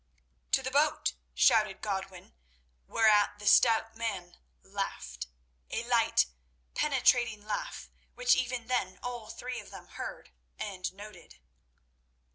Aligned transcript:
"To 0.53 0.63
the 0.63 0.71
boat!" 0.71 1.13
shouted 1.35 1.79
Godwin, 1.81 2.33
whereat 2.87 3.37
the 3.37 3.45
stout 3.45 3.95
man 3.95 4.35
laughed—a 4.63 5.83
light, 5.83 6.25
penetrating 6.73 7.45
laugh, 7.45 7.91
which 8.15 8.35
even 8.35 8.65
then 8.65 8.97
all 9.03 9.29
three 9.29 9.59
of 9.59 9.69
them 9.69 9.89
heard 9.89 10.31
and 10.57 10.91
noted. 10.91 11.37